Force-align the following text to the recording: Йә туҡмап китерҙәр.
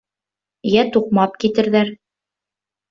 Йә 0.71 0.85
туҡмап 0.95 1.39
китерҙәр. 1.45 1.95